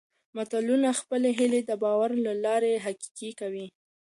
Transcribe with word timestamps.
ملتونه 0.35 0.89
خپلې 1.01 1.29
هېلې 1.37 1.61
د 1.69 1.71
باور 1.83 2.11
له 2.25 2.33
لارې 2.45 2.71
تحقق 2.83 3.19
کوي. 3.39 3.67